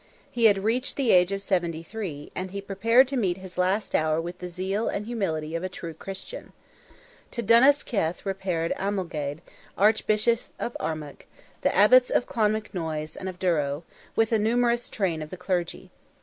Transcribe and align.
He 0.31 0.45
had 0.45 0.63
reached 0.63 0.95
the 0.97 1.11
age 1.11 1.31
of 1.31 1.43
seventy 1.43 1.83
three, 1.83 2.31
and 2.33 2.49
he 2.49 2.59
prepared 2.59 3.07
to 3.09 3.15
meet 3.15 3.37
his 3.37 3.55
last 3.55 3.93
hour 3.93 4.19
with 4.19 4.39
the 4.39 4.49
zeal 4.49 4.89
and 4.89 5.05
humility 5.05 5.53
of 5.53 5.63
a 5.63 5.69
true 5.69 5.93
Christian. 5.93 6.53
To 7.29 7.43
Dunnasciath 7.43 8.25
repaired 8.25 8.73
Amalgaid, 8.77 9.41
Archbishop 9.77 10.41
of 10.57 10.75
Armagh, 10.79 11.25
the 11.61 11.75
Abbots 11.75 12.09
of 12.09 12.25
Clonmacnoise 12.25 13.15
and 13.15 13.29
of 13.29 13.37
Durrow, 13.37 13.83
with 14.15 14.31
a 14.31 14.39
numerous 14.39 14.89
train 14.89 15.21
of 15.21 15.29
the 15.29 15.37
clergy. 15.37 15.91